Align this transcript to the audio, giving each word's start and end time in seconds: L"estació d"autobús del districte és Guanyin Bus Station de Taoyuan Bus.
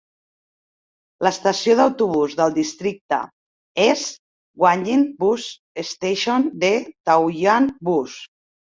L"estació 1.25 1.75
d"autobús 1.79 2.33
del 2.41 2.57
districte 2.57 3.21
és 3.85 4.09
Guanyin 4.65 5.07
Bus 5.23 5.49
Station 5.93 6.53
de 6.67 6.77
Taoyuan 7.11 7.75
Bus. 7.93 8.23